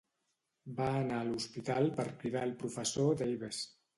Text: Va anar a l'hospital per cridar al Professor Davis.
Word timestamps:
Va 0.79 0.87
anar 1.01 1.19
a 1.25 1.27
l'hospital 1.27 1.91
per 2.01 2.07
cridar 2.23 2.43
al 2.47 2.57
Professor 2.65 3.15
Davis. 3.23 3.63